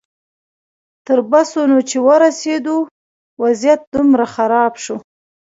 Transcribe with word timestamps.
تر 1.05 1.19
بسونو 1.31 1.77
چې 1.89 1.97
ورسېدو 2.07 2.77
وضعیت 3.41 3.81
دومره 3.93 4.25
خراب 4.33 4.73
شو. 4.83 4.95